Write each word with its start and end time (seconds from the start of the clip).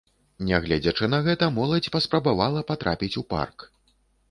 Нягледзячы 0.45 1.09
на 1.15 1.19
гэта 1.27 1.51
моладзь 1.59 1.91
паспрабавала 1.97 2.65
патрапіць 2.73 3.13
у 3.25 3.27
парк. 3.37 3.71